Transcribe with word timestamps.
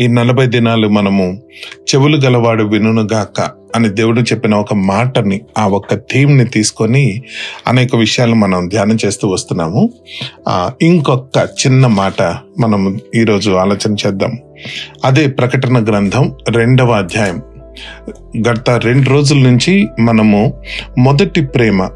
ఈ 0.00 0.06
నలభై 0.06 0.46
దినాలు 0.46 0.88
మనము 0.88 1.42
చెవులు 1.62 2.16
గలవాడు 2.16 2.64
వినుగాక 2.64 3.50
అని 3.76 3.88
దేవుడు 3.88 4.20
చెప్పిన 4.20 4.54
ఒక 4.54 4.74
మాటని 4.74 5.40
ఆ 5.58 5.68
ఒక్క 5.68 5.94
థీమ్ని 5.94 6.44
తీసుకొని 6.44 7.22
అనేక 7.66 7.96
విషయాలు 7.96 8.34
మనం 8.34 8.68
ధ్యానం 8.68 8.98
చేస్తూ 9.06 9.28
వస్తున్నాము. 9.28 9.92
ఇంకొక 10.82 11.38
చిన్న 11.38 11.86
మాట 11.86 12.22
మనం 12.58 13.00
ఈరోజు 13.14 13.50
ఆలోచన 13.50 13.96
చేద్దాం. 14.06 14.38
అదే 15.04 15.26
ప్రకటన 15.26 15.84
గ్రంథం 15.84 16.36
రెండవ 16.48 16.92
అధ్యాయం. 16.92 17.42
గత 18.50 18.70
రెండు 18.70 19.10
రోజుల 19.10 19.38
నుంచి 19.38 19.88
మనము 20.00 20.62
మొదటి 20.98 21.46
ప్రేమ 21.46 21.88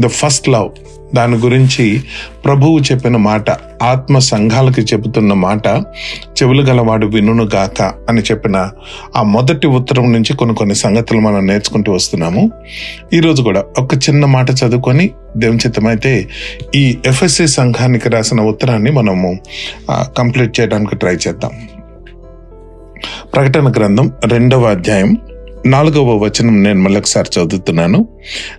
ద 0.00 0.06
ఫస్ట్ 0.06 0.48
లవ్. 0.48 0.70
దాని 1.14 1.36
గురించి 1.36 2.02
ప్రభువు 2.44 2.78
చెప్పిన 2.78 3.16
మాట 3.16 3.50
ఆత్మ 3.82 4.18
సంఘాలకి 4.18 4.80
చెబుతున్న 4.80 5.32
మాట 5.32 5.66
చెవులు 6.38 6.62
గలవాడు 6.62 7.06
వినును 7.06 7.44
గాక 7.54 7.82
అని 7.82 8.20
చెప్పిన 8.20 8.70
ఆ 9.16 9.22
మొదటి 9.22 9.66
ఉత్తరం 9.66 10.12
నుంచి 10.12 10.36
కొన్ని 10.36 10.56
కొన్ని 10.56 10.74
సంగతులు 10.74 11.20
మనం 11.20 11.46
నేర్చుకుంటూ 11.46 11.92
వస్తున్నాము. 11.92 12.50
ఈరోజు 13.12 13.42
కూడా 13.42 13.64
ఒక 13.78 13.94
చిన్న 13.94 14.24
మాట 14.26 14.50
చదువుకొని 14.50 15.10
దేవుని 15.36 15.58
చిత్తమైతే 15.66 16.28
ఈ 16.74 16.98
ఎఫ్ఎస్సి 17.06 17.46
సంఘానికి 17.48 18.08
రాసిన 18.08 18.40
ఉత్తరాన్ని 18.40 18.90
మనము 18.90 19.38
కంప్లీట్ 19.90 20.60
చేయడానికి 20.60 20.96
ట్రై 20.96 21.14
చేద్దాం. 21.14 21.50
ప్రకటన 23.34 23.70
గ్రంథం 23.70 24.12
రెండవ 24.24 24.64
అధ్యాయం 24.64 25.16
నాలుగవ 25.74 26.10
వచనం 26.24 26.56
నేను 26.62 26.80
మళ్ళొకసారి 26.84 27.30
చదువుతున్నాను. 27.36 27.98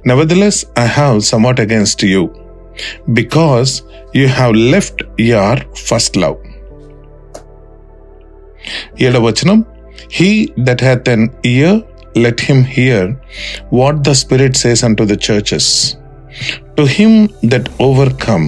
Nevertheless 0.09 0.59
I 0.83 0.85
have 0.85 1.17
somewhat 1.21 1.59
against 1.65 2.03
you 2.05 2.21
because 3.09 3.71
you 4.15 4.25
have 4.27 4.53
left 4.73 5.03
your 5.21 5.61
first 5.89 6.17
love 6.23 6.37
ఏడవ 9.07 9.21
వచనం 9.29 9.59
he 10.19 10.29
that 10.59 10.83
hath 10.87 11.09
an 11.15 11.27
ear 11.45 11.79
let 12.25 12.43
him 12.49 12.63
hear 12.77 13.09
what 13.79 13.99
the 14.09 14.15
spirit 14.23 14.57
says 14.63 14.83
unto 15.01 15.05
the 15.13 15.17
churches 15.29 15.71
to 16.79 16.85
him 16.99 17.17
that 17.45 17.69
overcome 17.89 18.47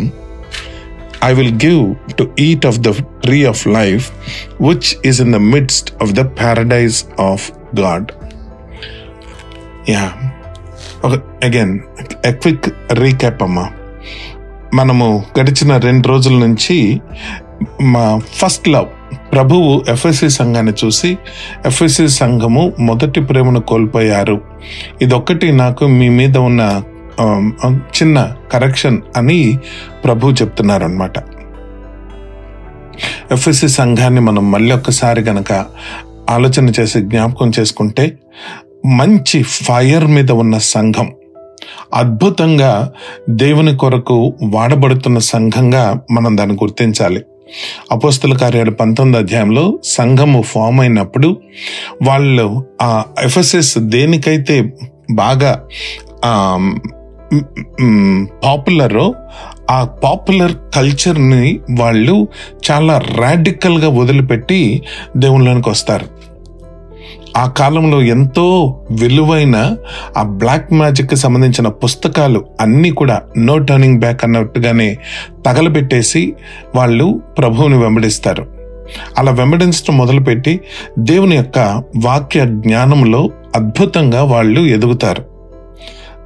I 1.28 1.34
will 1.38 1.53
give 1.64 1.81
to 2.17 2.23
eat 2.44 2.64
of 2.69 2.75
the 2.86 2.91
tree 3.23 3.41
of 3.50 3.66
life, 3.78 4.06
which 4.67 4.88
is 5.09 5.17
in 5.23 5.31
the 5.36 5.41
midst 5.53 5.86
of 6.03 6.09
the 6.19 6.25
paradise 6.41 7.00
of 7.30 7.39
God. 7.80 8.03
Yeah. 9.90 10.14
ఒక 11.06 11.14
again 11.44 11.80
a 12.26 12.32
quick 12.32 12.68
recap 12.94 13.44
అమ్మా. 13.44 13.66
మనము 14.73 15.06
గడిచిన 15.40 15.78
రెండు 15.78 16.08
రోజుల 16.08 16.36
నుంచి 16.46 16.78
మా 17.81 18.06
first 18.36 18.68
love 18.70 18.88
ప్రభువు 19.31 19.84
FSC 19.90 20.30
సంఘాన్ని 20.30 20.73
చూసి 20.86 21.18
ఎఫ్ఎస్సి 21.66 22.08
సంఘము 22.09 22.73
మొదటి 22.80 23.22
ప్రేమను 23.22 23.62
కోల్పోయారు. 23.62 24.42
ఇదొక్కటి 25.02 25.52
నాకు 25.52 25.88
మీ 25.88 26.09
మీద 26.09 26.38
ఉన్న 26.38 26.64
చిన్న 28.00 28.18
కరెక్షన్ 28.52 29.02
అని 29.18 29.40
ప్రభు 30.03 30.31
చెప్తున్నారు 30.31 30.84
అనమాట 30.84 31.18
ఎఫ్ఎస్సి 33.31 33.70
సంఘాన్ని 33.70 34.22
మనం 34.22 34.52
మళ్ళీ 34.52 34.72
ఒక్కసారి 34.76 35.22
గనక 35.22 35.52
ఆలోచన 36.30 36.70
చేసి 36.80 37.00
జ్ఞాపకం 37.02 37.52
చేసుకుంటే 37.59 38.06
మంచి 38.85 39.44
ఫైర్ 39.44 40.05
మీద 40.05 40.31
ఉన్న 40.31 40.58
సంఘం. 40.58 41.11
అద్భుతంగా 41.94 42.91
దేవుని 43.30 43.77
కొరకు 43.77 44.33
వాడబడుతున్న 44.44 45.17
సంఘంగా 45.17 46.02
మనం 46.11 46.38
దాన్ని 46.38 46.55
గుర్తించాలి. 46.55 47.22
అపోస్తుల 47.91 48.33
కార్యాలు 48.38 48.72
పంతొమ్మిది 48.72 49.23
అధ్యాయంలో 49.23 49.80
సంఘము 49.83 50.41
ఫామ్ 50.41 50.81
అయినప్పుడు 50.81 51.38
వాళ్ళు 52.03 52.66
ఆ 52.81 53.03
ఎఫ్ఎస్ఎస్ 53.22 53.77
దేనికైతే 53.77 54.73
బాగా 55.11 55.63
పాపులర్ 58.44 59.13
ఆ 59.72 59.84
పాపులర్ 59.84 60.53
కల్చర్ని 60.75 61.59
వాళ్ళు 61.79 62.28
చాలా 62.72 62.97
రాడికల్గా 62.97 63.89
వదిలిపెట్టి 63.89 64.81
దేవుళ్ళనికి 65.18 65.69
వస్తారు. 65.69 66.19
ఆ 67.38 67.47
కాలంలో 67.47 68.01
ఎంతో 68.01 68.79
విలువైన 68.91 69.75
ఆ 70.17 70.23
బ్లాక్ 70.23 70.73
మ్యాజిక్కి 70.73 71.16
సంబంధించిన 71.16 71.67
పుస్తకాలు 71.67 72.45
అన్నీ 72.62 72.91
కూడా 72.91 73.22
నో 73.38 73.57
టర్నింగ్ 73.57 74.00
బ్యాక్ 74.00 74.23
అన్నట్టుగానే 74.23 74.97
తగలబెట్టేసి 75.45 76.34
వాళ్ళు 76.75 77.22
ప్రభువుని 77.38 77.78
వెంబడిస్తారు. 77.78 78.47
అలా 79.18 79.31
వెంబడించడం 79.31 79.97
మొదలుపెట్టి 79.97 80.59
దేవుని 81.00 81.35
యొక్క 81.35 81.84
వాక్య 82.06 82.45
జ్ఞానంలో 82.45 83.29
అద్భుతంగా 83.56 84.23
వాళ్ళు 84.23 84.62
ఎదుగుతారు. 84.62 85.23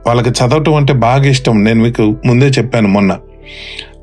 వాళ్ళకి 0.08 0.30
చదవటం 0.30 0.74
అంటే 0.74 0.94
బాగా 0.94 1.25
ఇష్టం. 1.25 1.63
నేను 1.63 1.84
మీకు 1.84 2.16
ముందే 2.25 2.46
చెప్పాను 2.46 2.88
మొన్న. 2.88 3.18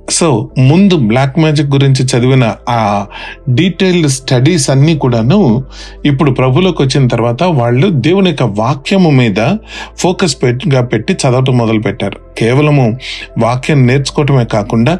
సో 0.08 0.50
ముందు 0.58 0.96
బ్లాక్ 0.96 1.38
మ్యాజిక్ 1.38 1.68
గురించి 1.68 2.04
చదివిన 2.04 2.54
ఆ 2.68 3.06
డీటెయిల్డ్ 3.48 4.08
స్టడీస్ 4.08 4.70
అన్నీ 4.70 4.98
కూడాను 4.98 5.64
ఇప్పుడు 6.04 6.30
ప్రభులోకి 6.30 6.82
వచ్చిన 6.82 7.06
తర్వాత 7.06 7.42
వాళ్ళు 7.42 7.88
దేవుని 7.90 8.30
యొక్క 8.30 8.42
వాక్యము 8.42 9.10
మీద 9.10 9.56
ఫోకస్ 9.98 10.42
పెట్టిగా 10.42 10.82
పెట్టి 10.82 11.12
చదవటం 11.12 11.58
మొదలు 11.58 11.80
పెట్టారు 11.80 12.20
కేవలము 12.38 12.98
వాక్యం 13.38 13.86
నేర్చుకోవటమే 13.86 14.44
కాకుండా 14.44 14.98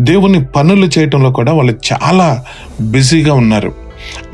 దేవుని 0.00 0.44
పనులు 0.44 0.86
చేయటంలో 0.98 1.32
కూడా 1.32 1.52
వాళ్ళు 1.52 1.76
చాలా 1.92 2.44
బిజీగా 2.80 3.34
ఉన్నారు. 3.34 3.72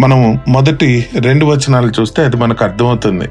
మనము 0.01 0.39
మొదటి 0.49 1.07
రెండు 1.19 1.47
వచనాలు 1.47 1.93
చూస్తే 2.01 2.25
అది 2.25 2.37
మనకు 2.37 2.65
అర్థమవుతుంది. 2.65 3.29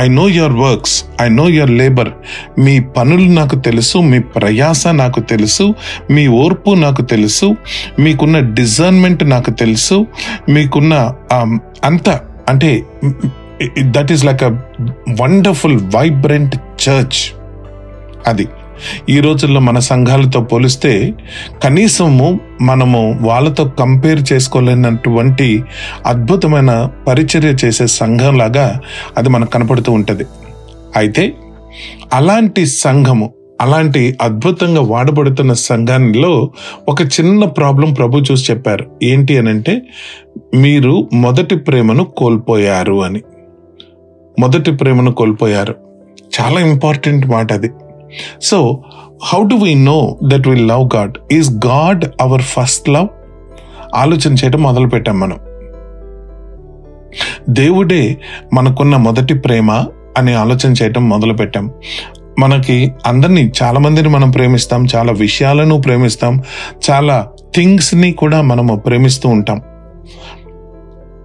I 0.00 0.08
know 0.08 0.28
your 0.28 0.52
works 0.52 0.94
I 1.20 1.28
know 1.28 1.44
your 1.48 1.70
labour 1.70 2.10
మీ 2.58 2.80
పనులు 2.80 3.28
నాకు 3.32 3.56
తెలుసు 3.56 3.98
మీ 3.98 4.18
ప్రయాస 4.18 4.86
నాకు 4.86 5.20
తెలుసు 5.20 5.66
మీ 6.10 6.26
ఓర్పు 6.26 6.70
నాకు 6.70 7.02
తెలుసు 7.02 7.48
మీకున్న 7.98 8.38
డిజర్న్మెంట్ 8.38 9.30
నాకు 9.30 9.50
తెలుసు 9.50 9.98
మీకున్న 10.48 10.94
um, 11.36 11.52
అంత 11.84 12.08
అంటే 12.48 12.70
that 13.90 14.12
is 14.12 14.24
like 14.24 14.42
a 14.42 14.52
wonderful 15.20 15.78
vibrant 15.96 16.54
church 16.88 17.22
అది. 18.26 18.46
ఈ 19.10 19.20
రోజుల్లో 19.20 19.60
మన 19.60 19.78
సంఘాలతో 19.78 20.40
పోలిస్తే 20.40 21.12
కనీసము 21.64 22.40
మనము 22.62 23.18
వాళ్ళతో 23.22 23.64
కంపేర్ 23.64 24.32
చేసుకోలేనటువంటి 24.32 25.64
అద్భుతమైన 26.06 26.90
పరిచర్య 27.08 27.66
చేసే 27.66 27.86
సంఘంలాగా 27.86 28.80
అది 29.16 29.28
మనకు 29.28 29.50
కనపడుతూ 29.50 29.92
ఉంటుంది. 29.92 30.24
అయితే 30.96 31.34
అలాంటి 32.12 32.66
సంఘము 32.66 33.34
అలాంటి 33.60 34.16
అద్భుతంగా 34.22 34.80
వాడబడుతున్న 34.80 35.52
సంఘానిలో 35.52 36.50
ఒక 36.88 37.02
చిన్న 37.02 37.44
ప్రాబ్లం 37.44 37.92
ప్రభు 37.92 38.22
చూసి 38.32 38.52
చెప్పారు. 38.52 38.86
ఏంటి 39.02 39.38
అని 39.38 39.50
అంటే 39.50 39.82
మీరు 40.54 41.08
మొదటి 41.12 41.56
ప్రేమను 41.56 42.04
కోల్పోయారు 42.04 43.04
అని. 43.04 43.22
మొదటి 44.40 44.72
ప్రేమను 44.72 45.12
కోల్పోయారు. 45.12 45.74
చాలా 46.40 46.60
ఇంపార్టెంట్ 46.60 47.26
మాట 47.26 47.52
అది. 47.52 47.70
So 48.42 48.84
how 49.24 49.48
to 49.48 49.54
we 49.54 49.74
know 49.74 50.18
that 50.24 50.48
will 50.48 50.68
love 50.68 50.96
God 50.96 51.18
is 51.32 51.66
God 51.66 52.04
our 52.20 52.42
first 52.42 52.88
love 52.88 53.08
ఆలోచన 53.94 54.34
చేయడం 54.34 54.62
మొదలు 54.62 54.88
పెట్టాం 54.88 55.20
మనం. 55.20 55.38
దేవుడే 57.48 58.18
మనకున్న 58.52 58.96
మొదటి 58.96 59.34
ప్రేమ 59.34 59.84
అని 60.18 60.34
ఆలోచన 60.34 60.72
చేయటం 60.72 61.08
మొదలు 61.08 61.34
పెట్టాం 61.34 61.70
మనకి 62.38 62.92
అందరినీ 63.06 63.52
చాలా 63.62 63.80
మందిని 63.80 64.08
మనం 64.08 64.30
ప్రేమిస్తాం 64.30 64.86
చాలా 64.94 65.12
విషయాలను 65.12 65.80
ప్రేమిస్తాం 65.80 66.42
చాలా 66.90 67.28
థింగ్స్ని 67.54 68.12
కూడా 68.12 68.42
మనము 68.42 68.76
ప్రేమిస్తూ 68.76 69.28
ఉంటాం. 69.28 69.62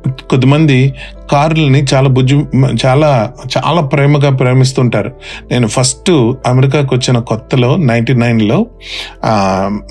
కొద్దిమంది 0.07 0.93
కార్లని 1.31 1.85
చాలా 1.93 2.09
బుజ్జు 2.09 2.47
చాలా 2.85 3.31
చాలా 3.57 3.81
ప్రేమగా 3.81 4.29
ప్రేమిస్తుంటారు. 4.29 5.11
నేను 5.51 5.67
ఫస్ట్ 5.67 6.11
అమెరికాకు 6.47 6.95
వచ్చిన 6.95 7.19
కొత్తలో 7.19 7.75
నైన్టీ 7.75 8.13
నైన్లో 8.13 8.65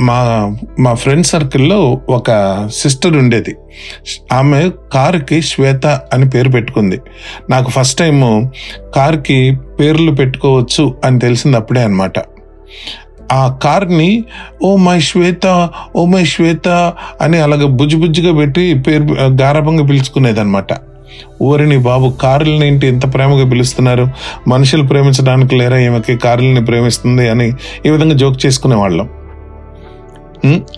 మా 0.01 0.19
మా 0.81 0.95
ఫ్రెండ్ 0.95 1.27
సర్కిల్లో 1.27 2.01
ఒక 2.09 2.31
సిస్టర్ 2.75 3.17
ఉండేది. 3.17 3.57
ఆమె 4.33 4.71
కారుకి 4.93 5.43
శ్వేత 5.43 5.87
అని 5.87 6.31
పేరు 6.31 6.49
పెట్టుకుంది. 6.49 7.01
నాకు 7.51 7.71
ఫస్ట్ 7.71 7.99
టైము 7.99 8.53
కారుకి 8.97 9.59
పేర్లు 9.81 10.13
పెట్టుకోవచ్చు 10.13 10.95
అని 11.05 11.19
తెలిసింది 11.19 11.57
అప్పుడే 11.57 11.85
అనమాట 11.85 12.19
ఆ 13.33 13.59
కార్ని 13.63 14.25
oh 14.63 14.77
my 14.77 15.01
Shweta 15.01 15.47
oh 15.97 16.05
my 16.05 16.25
Shweta 16.25 16.69
అని 17.21 17.39
అలాగ 17.39 17.65
బుజ్జిబుజ్జిగా 17.65 18.33
పెట్టి 18.35 18.75
పేరు 18.87 19.03
గారభంగా 19.43 19.87
పిలుచుకునేది 19.87 20.41
అనమాట 20.41 20.73
ఊరిని 21.43 21.77
బాబు 21.77 22.09
కారులని 22.23 22.67
ఏంటి 22.67 22.87
ఎంత 22.87 23.15
ప్రేమగా 23.15 23.45
పిలుస్తున్నారు? 23.51 24.09
మనుషులు 24.49 24.83
ప్రేమించడానికి 24.83 25.57
లేరా 25.57 25.79
ఈమెకి? 25.79 26.17
కార్లని 26.17 26.65
ప్రేమిస్తుంది 26.65 27.29
అని 27.29 27.47
ఈ 27.87 27.91
విధంగా 27.91 28.17
జోక్ 28.17 28.47
చేసుకునే 28.47 28.77
వాళ్ళం 28.77 29.09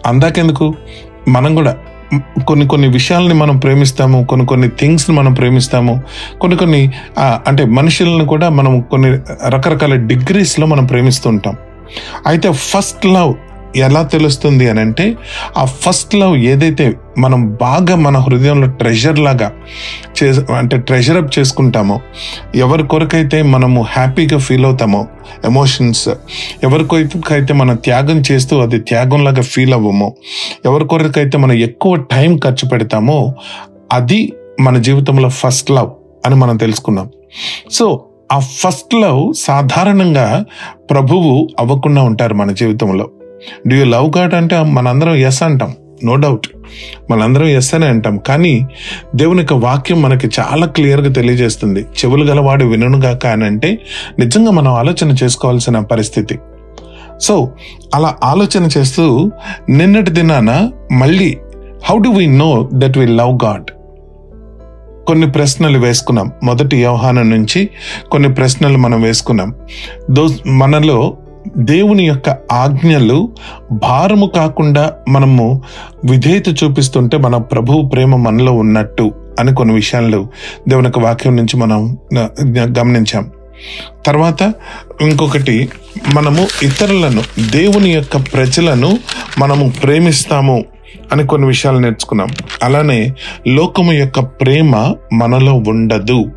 అందాకెందుకు? 0.06 0.75
మనం 1.29 1.55
కూడా 1.55 1.73
కొన్ని 2.49 2.67
కొన్ని 2.67 2.88
విషయాల్ని 2.88 3.35
మనం 3.35 3.56
ప్రేమిస్తాము 3.58 4.25
కొన్ని 4.25 4.47
కొన్ని 4.47 4.69
థింగ్స్ని 4.81 5.17
మనం 5.17 5.32
ప్రేమిస్తాము 5.32 6.02
కొన్ని 6.41 6.56
కొన్ని 6.58 6.81
అంటే 7.23 7.64
మనుషులను 7.64 8.25
కూడా 8.25 8.49
మనం 8.49 8.81
కొన్ని 8.81 9.11
రకరకాల 9.49 9.94
డిగ్రీస్లో 9.94 10.67
మనం 10.67 10.87
ప్రేమిస్తూ 10.87 11.31
ఉంటాం. 11.31 11.56
అయితే 12.26 12.52
ఫస్ట్ 12.52 13.06
లవ్ 13.06 13.34
ఎలా 13.76 14.02
తెలుస్తుంది 14.02 14.70
అని 14.70 14.81
అంటే 14.81 15.16
ఆ 15.56 15.64
ఫస్ట్ 15.64 16.14
లవ్ 16.14 16.37
ఏదైతే 16.37 16.96
మనం 17.19 17.56
బాగా 17.60 17.96
మన 17.96 18.16
హృదయంలో 18.16 18.69
ట్రెజర్ 18.69 19.19
లాగా 19.19 19.52
చే 20.22 20.28
అంటే 20.56 20.78
ట్రెజర్ 20.78 21.16
అప్ 21.16 21.38
చేసుకుంటామో 21.38 22.00
ఎవరి 22.54 22.82
కొరకైతే 22.82 23.42
మనము 23.42 23.82
హ్యాపీగా 23.82 24.38
ఫీల్ 24.38 24.64
అవుతామో 24.64 25.06
ఎమోషన్స్ 25.44 26.08
ఎవరి 26.62 26.84
కొరకైతే 26.84 27.54
మనం 27.54 27.76
త్యాగం 27.76 28.22
చేస్తూ 28.32 28.60
అది 28.60 28.78
త్యాగంలాగా 28.78 29.42
ఫీల్ 29.42 29.75
అవ్వమో 29.75 30.14
ఎవరి 30.64 30.88
కొరకైతే 30.88 31.38
మనం 31.38 31.52
ఎక్కువ 31.52 31.96
టైం 31.96 32.38
ఖర్చు 32.38 32.69
పెడతామో 32.69 33.34
అది 33.92 34.32
మన 34.60 34.78
జీవితంలో 34.78 35.28
ఫస్ట్ 35.28 35.70
లవ్ 35.70 35.90
అని 36.26 36.34
మనం 36.34 36.56
తెలుసుకున్నాం. 36.56 37.10
సో 37.70 38.06
ఆ 38.32 38.38
ఫస్ట్ 38.38 38.94
లవ్ 38.94 39.35
సాధారణంగా 39.35 40.44
ప్రభువు 40.91 41.49
అవ్వకుండా 41.59 42.03
ఉంటారు 42.03 42.35
మన 42.35 42.53
జీవితంలో. 42.53 43.11
డూ 43.69 43.77
యూ 43.77 43.85
లవ్ 43.85 44.19
గాడ్ 44.19 44.35
అంటే 44.35 44.62
మనందరం 44.62 45.15
ఎస్ 45.15 45.43
అంటాం. 45.43 45.75
నో 46.05 46.15
డౌట్ 46.17 46.47
మనందరం 47.11 47.47
ఎస్ 47.47 47.75
అని 47.75 47.87
అంటాం. 47.87 48.17
కానీ 48.19 48.67
దేవుని 49.15 49.38
యొక్క 49.38 49.53
వాక్యం 49.53 50.03
మనకి 50.03 50.29
చాలా 50.41 50.67
క్లియర్గా 50.67 51.12
తెలియజేస్తుంది. 51.12 51.81
చెవులు 51.81 52.25
గలవాడు 52.25 52.65
వినుగాక 52.65 53.27
అని 53.27 53.44
అంటే 53.44 53.79
నిజంగా 54.19 54.50
మనం 54.50 54.75
ఆలోచన 54.75 55.17
చేసుకోవాల్సిన 55.23 55.79
పరిస్థితి. 55.81 56.38
సో 57.21 57.50
అలా 57.94 58.17
ఆలోచన 58.25 58.69
చేస్తూ 58.79 59.31
నిన్నటి 59.69 60.11
దినాన 60.11 60.71
మళ్ళీ 60.93 61.38
how 61.85 61.99
do 61.99 62.09
we 62.09 62.26
know 62.26 62.71
that 62.75 62.99
we 62.99 63.06
love 63.06 63.38
God 63.44 63.71
కొన్ని 65.06 65.31
ప్రశ్నలు 65.31 65.79
వేసుకున్నాం. 65.79 66.32
మొదటి 66.43 66.76
వ్యవహారం 66.76 67.31
నుంచి 67.31 67.70
కొన్ని 68.11 68.35
ప్రశ్నలు 68.35 68.79
మనం 68.79 69.02
వేసుకున్నాం. 69.02 69.55
దో 70.11 70.29
మనలో 70.47 71.17
దేవుని 71.56 72.06
యొక్క 72.06 72.37
ఆజ్ఞలు 72.52 73.29
భారము 73.73 74.26
కాకుండా 74.26 74.93
మనము 75.08 75.62
విధేయత 76.05 76.49
చూపిస్తుంటే 76.64 77.17
మన 77.17 77.37
ప్రభువు 77.37 77.88
ప్రేమ 77.88 78.17
మనలో 78.17 78.52
ఉన్నట్టు 78.52 79.14
అని 79.41 79.55
కొన్ని 79.55 79.75
విషయాలు 79.75 80.29
దేవుని 80.69 80.87
యొక్క 80.87 80.99
వాక్యం 80.99 81.37
నుంచి 81.37 81.56
మనం 81.56 81.99
గమనించాం. 82.58 83.31
తర్వాత 84.06 84.52
ఇంకొకటి 85.00 85.69
మనము 86.14 86.47
ఇతరులను 86.62 87.23
దేవుని 87.50 87.91
యొక్క 87.91 88.17
ప్రజలను 88.17 88.99
మనము 89.38 89.73
ప్రేమిస్తాము 89.82 90.64
అని 91.12 91.26
కొన్ని 91.26 91.46
విషయాలు 91.46 91.78
నేర్చుకున్నాం. 91.78 92.28
అలానే 92.62 93.12
లోకము 93.48 93.92
యొక్క 93.92 94.20
ప్రేమ 94.20 94.94
మనలో 95.12 95.62
ఉండదు 95.69 96.32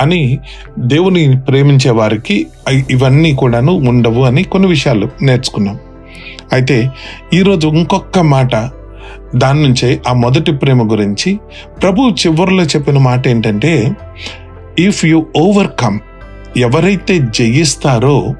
అని 0.00 0.38
దేవుని 0.78 1.40
ప్రేమించే 1.40 1.90
వారికి 1.90 2.46
ఇవన్నీ 2.90 3.34
కూడాను 3.34 3.72
ఉండవు 3.72 4.22
అని 4.22 4.42
కొన్ని 4.42 4.68
విషయాలు 4.68 5.08
నేర్చుకున్నాం. 5.22 5.78
అయితే 6.52 6.90
ఈరోజు 7.34 7.68
ఇంకొక 7.68 8.18
మాట 8.18 8.70
దాని 9.36 9.62
నుంచే 9.62 10.00
ఆ 10.08 10.12
మొదటి 10.12 10.52
ప్రేమ 10.52 10.90
గురించి. 10.90 11.38
ప్రభు 11.82 12.02
చివరిలో 12.08 12.64
చెప్పిన 12.64 12.98
మాట 12.98 13.28
ఏంటంటే 13.28 13.92
ఇఫ్ 14.78 15.04
యు 15.04 15.26
ఓవర్కమ్ 15.36 15.98
ఎవరైతే 16.56 17.18
జయిస్తారో 17.18 18.34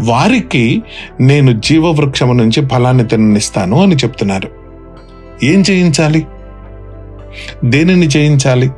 వారికి 0.00 0.82
నేను 1.20 1.60
జీవవృక్షము 1.60 2.32
నుంచి 2.32 2.68
ఫలాన్ని 2.68 3.04
తిననిస్తాను 3.04 3.82
అని 3.82 3.94
చెప్తున్నారు. 3.94 4.59
ఏం 5.42 5.60
చేయించాలి? 5.70 6.26
దేనిని 7.64 8.06
జయించాలి 8.08 8.70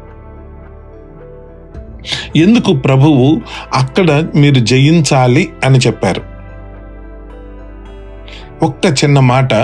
ఎందుకు 2.37 2.73
ప్రభువు 2.73 3.41
అక్కడ 3.75 4.31
మీరు 4.37 4.55
జయించాలి 4.55 5.53
అని 5.65 5.79
చెప్పారు? 5.79 6.23
ఒక్క 8.65 8.87
చిన్న 8.87 9.21
మాట 9.21 9.55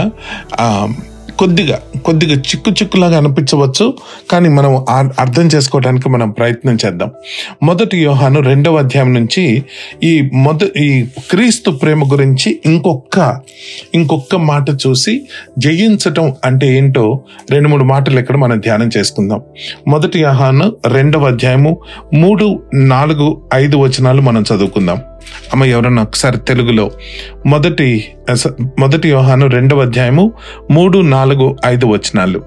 కొద్దిగా 1.39 1.77
కొద్దిగా 2.05 2.35
చిక్కు 2.35 2.71
చిక్కులాగా 2.71 3.17
అనిపించవచ్చు 3.17 3.95
కానీ 4.31 4.49
మనం 4.49 4.73
అర్థం 5.19 5.47
చేసుకోవడానికి 5.47 6.09
మనం 6.09 6.31
ప్రయత్నం 6.31 6.79
చేద్దాం. 6.87 7.11
మొదటి 7.63 7.97
యోహాను 7.99 8.41
రెండవ 8.41 8.77
అధ్యాయం 8.77 9.15
నుంచి 9.15 9.65
ఈ 10.03 10.31
మొద 10.35 10.59
ఈ 10.77 11.03
క్రీస్తు 11.31 11.71
ప్రేమ 11.71 12.13
గురించి 12.13 12.61
ఇంకొక 12.65 13.37
ఇంకొక 13.95 14.37
మాట 14.37 14.67
చూసి 14.87 15.15
జయించటం 15.59 16.35
అంటే 16.45 16.67
ఏంటో 16.77 17.21
రెండు 17.51 17.69
మూడు 17.69 17.85
మాటలు 17.85 18.19
ఇక్కడ 18.19 18.37
మనం 18.37 18.61
ధ్యానం 18.61 18.91
చేసుకుందాం. 18.97 19.41
మొదటి 19.89 20.19
యోహాను 20.21 20.73
రెండవ 20.87 21.27
అధ్యాయము 21.27 21.79
మూడు 22.15 22.63
నాలుగు 22.75 23.29
ఐదు 23.55 23.77
వచనాలు 23.77 24.21
మనం 24.21 24.45
చదువుకుందాం. 24.53 25.01
అమ్మ 25.53 25.65
ఎవరన్నా 25.65 26.03
ఒకసారి 26.03 26.39
తెలుగులో 26.39 26.91
మొదటి 27.47 28.13
మొదటి 28.79 29.09
యోహాను 29.09 29.47
రెండవ 29.47 29.81
అధ్యాయము 29.81 30.33
మూడు 30.71 30.99
నాలుగు 30.99 31.57
ఐదు 31.67 31.87
వచనాలు. 31.87 32.39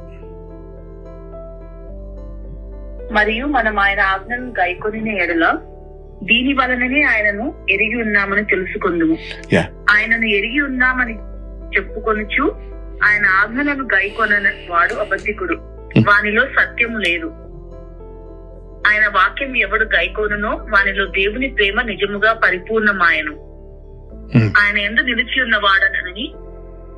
మరియు 3.13 3.45
మనం 3.45 3.79
ఆయన 3.79 3.99
ఆజ్ఞను 4.01 4.47
గైకొనిన 4.59 5.07
ఎడల 5.07 5.57
దీని 6.23 6.53
వలననే 6.53 7.01
ఆయనను 7.01 7.53
ఎరిగి 7.69 8.01
ఉన్నామని 8.01 8.45
తెలుసుకుందుము. 8.45 9.17
ఆయనను 9.97 10.25
ఎరిగి 10.25 10.61
ఉన్నామని 10.61 11.13
చెప్పుకొనుచు 11.77 12.51
ఆయన 13.03 13.25
ఆజ్ఞలను 13.25 13.83
గైకొన 13.83 14.51
వాడు 14.69 14.93
అబద్ధికుడు. 14.93 15.55
వానిలో 16.07 16.45
సత్యము 16.45 16.97
లేదు. 16.97 17.31
ఆయన 18.91 19.07
వాక్యం 19.07 19.55
ఎవడు 19.55 19.83
గైకొనునో 19.83 20.49
వానిలో 20.49 21.05
దేవుని 21.05 21.47
ప్రేమ 21.47 21.81
నిజముగా 21.81 22.33
పరిపూర్ణమాయను. 22.33 23.31
Hmm. 24.37 24.49
ఆయన 24.57 24.77
ఎందు 24.77 25.01
నిలిచి 25.01 25.41
ఉన్నవాడనని 25.41 26.33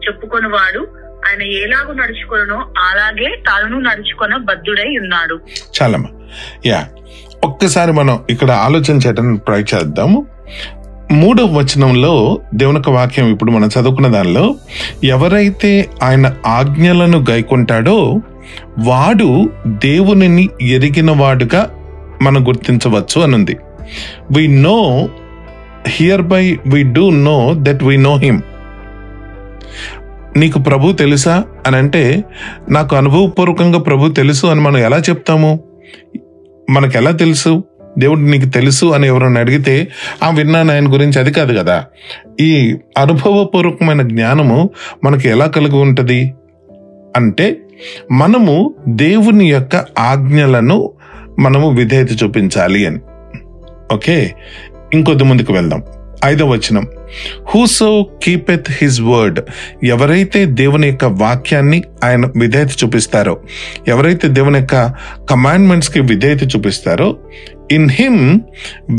చెప్పుకొనివాడు 0.07 0.87
ఆయన 1.27 1.41
ఎలాగూ 1.41 1.93
నడుచుకొనో 1.93 2.65
అలాగే 2.77 3.43
తాను 3.47 3.79
నడుచుకొన 3.79 4.37
బద్ధుడై 4.37 4.97
ఉన్నాడు. 4.97 5.39
చాలమ్మా. 5.81 6.09
యా 6.65 6.87
ఒక్కసారి 7.43 7.91
మనం 7.91 8.23
ఇక్కడ 8.29 8.51
ఆలోచన 8.51 8.97
చేయడానికి 8.97 9.45
ట్రై 9.45 9.61
చేద్దాము 9.61 10.27
మూడవ 11.11 11.45
వచనంలో 11.45 12.41
దేవుని 12.53 12.77
యొక్క 12.77 12.89
వాక్యం 12.89 13.27
ఇప్పుడు 13.31 13.51
మనం 13.51 13.67
చదువుకున్న 13.67 14.07
దానిలో 14.07 14.55
ఎవరైతే 15.03 15.89
ఆయన 16.03 16.35
ఆజ్ఞలను 16.45 17.25
గైకొంటాడో 17.29 18.21
వాడు 18.79 19.49
దేవునిని 19.67 20.49
ఎరిగిన 20.61 21.11
వాడుగా 21.11 21.82
మనం 22.21 22.47
గుర్తించవచ్చు 22.47 23.21
అనుంది. 23.21 23.57
We 24.31 24.47
know 24.47 25.09
hereby 26.21 26.57
we 26.67 26.83
do 26.83 27.09
know 27.09 27.53
that 27.57 27.83
we 27.83 27.97
know 27.97 28.17
him 28.17 28.41
నీకు 30.37 30.59
ప్రభు 30.59 30.91
తెలుసా? 30.91 31.43
అని 31.67 31.75
అంటే 31.75 32.23
నాకు 32.69 32.95
అనుభవపూర్వకంగా 32.95 33.79
ప్రభు 33.79 34.09
తెలుసు 34.09 34.47
అని 34.47 34.61
మనం 34.61 34.77
ఎలా 34.77 34.97
చెప్తాము? 34.97 35.59
మనకు 36.69 36.97
ఎలా 36.97 37.11
తెలుసు? 37.11 37.63
దేవుడు 37.97 38.19
నీకు 38.19 38.45
తెలుసు 38.45 38.85
అని 38.85 39.07
ఎవరైనా 39.07 39.39
అడిగితే 39.39 39.87
ఆ 40.23 40.29
విన్నాను 40.29 40.71
ఆయన 40.71 40.93
గురించి. 40.93 41.19
అది 41.19 41.31
కాదు 41.31 41.59
కదా. 41.59 41.85
ఈ 42.41 42.75
అనుభవపూర్వకమైన 42.97 44.01
జ్ఞానము 44.01 44.69
మనకు 45.03 45.27
ఎలా 45.27 45.45
కలిగి 45.45 45.75
ఉంటుంది? 45.75 46.33
అంటే 47.15 47.57
మనము 48.11 48.73
దేవుని 48.87 49.45
యొక్క 49.45 49.85
ఆజ్ఞలను 49.99 50.89
మనము 51.39 51.69
విధేయత 51.69 52.23
చూపించాలి 52.23 52.85
అని. 52.85 52.99
ఓకే? 53.93 54.33
ఇంకొద్ది 54.93 55.23
ముందుకు 55.23 55.53
వెళ్దాం. 55.53 55.83
ఐదవ 56.25 56.47
వచనం. 56.47 56.87
హూసో 57.49 58.07
కీపెత్ 58.23 58.65
హిజ్ 58.69 59.01
వర్డ్ 59.01 59.39
ఎవరైతే 59.83 60.45
దేవుని 60.45 60.87
యొక్క 60.87 61.05
వాక్యాన్ని 61.05 61.83
ఆయన 62.03 62.25
విధేయత 62.25 62.69
చూపిస్తారో 62.83 63.37
ఎవరైతే 63.87 64.27
దేవుని 64.27 64.59
యొక్క 64.59 64.93
కమాండ్మెంట్స్కి 65.29 65.99
విధేయత 65.99 66.43
చూపిస్తారో 66.43 67.15
ఇన్ 67.71 67.89
హిమ్ 67.89 68.39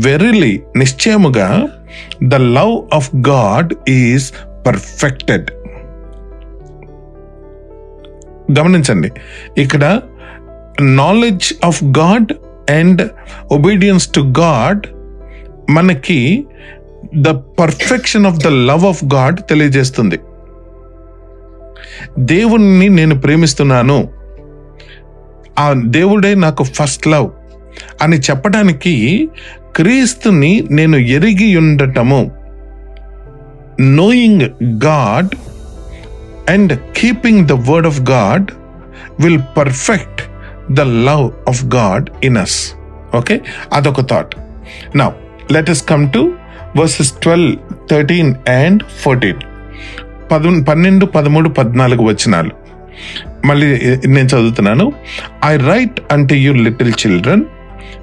వెరీలీ 0.05 0.61
నిశ్చయముగా 0.77 1.67
the 2.23 2.35
love 2.35 2.95
of 2.95 3.15
God 3.15 3.89
is 3.89 4.31
perfected 4.67 5.51
గమనించండి. 8.59 9.11
ఇక్కడ 9.57 10.01
knowledge 10.81 11.53
of 11.65 11.83
God 11.83 12.33
and 12.71 13.09
obedience 13.51 14.07
to 14.07 14.33
God 14.39 14.87
మనకి 15.69 16.45
the 17.15 17.27
perfection 17.27 18.25
of 18.25 18.37
the 18.37 18.47
love 18.47 18.85
of 18.85 19.03
God 19.13 19.37
తెలియజేస్తుంది. 19.49 20.19
దేవుణ్ణి 22.19 22.89
నేను 22.89 23.21
ప్రేమిస్తున్నాను. 23.21 24.09
ఆ 25.59 25.73
దేవుడే 25.85 26.35
నాకు 26.35 26.63
ఫస్ట్ 26.63 27.07
లవ్ 27.07 27.29
అని 28.01 28.17
చెప్పడానికి 28.17 29.29
క్రీస్తుని 29.75 30.63
నేను 30.71 30.97
ఎరిగి 30.97 31.57
ఉండటము. 31.57 32.31
Knowing 33.81 34.41
God 34.85 35.35
and 36.49 36.79
keeping 36.97 37.47
the 37.47 37.51
word 37.51 37.87
of 37.87 38.01
God 38.01 38.51
will 39.21 39.41
perfect 39.57 40.21
the 40.69 40.79
love 40.79 41.31
of 41.47 41.65
God 41.65 42.09
in 42.23 42.37
us 42.37 42.75
okay 43.15 43.41
అదొక 43.73 44.01
థాట్ 44.01 44.35
నా 44.95 45.11
let's 45.69 45.83
come 45.85 46.11
to 46.11 46.33
verses 46.77 47.11
twelve 47.11 47.57
thirteen 47.91 48.35
and 48.49 48.83
fourteen 49.03 49.37
పదు 50.31 50.63
పన్నెండు 50.63 51.05
పదమూడు 51.05 51.49
పద్నాలుగు 51.49 52.03
వచనాలు 52.03 52.51
మళ్ళీ 53.45 53.67
నేను 54.07 54.27
చదువుతున్నాను 54.27 54.93
I 55.45 55.57
write 55.57 56.01
unto 56.11 56.37
you 56.37 56.53
little 56.53 56.93
children 56.93 57.43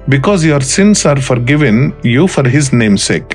because 0.09 0.45
your 0.45 0.63
sins 0.63 1.07
are 1.07 1.19
forgiven 1.39 1.91
you 2.05 2.27
for 2.27 2.47
his 2.47 2.75
name 2.75 2.97
sake 2.97 3.33